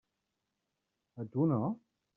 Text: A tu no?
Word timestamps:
A 1.25 1.29
tu 1.35 1.47
no? 1.53 1.63